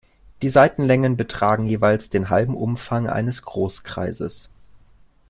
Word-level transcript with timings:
Die 0.41 0.49
Seitenlängen 0.49 1.15
betragen 1.15 1.67
jeweils 1.67 2.09
den 2.09 2.31
halben 2.31 2.55
Umfang 2.57 3.07
eines 3.07 3.43
Großkreises. 3.43 4.49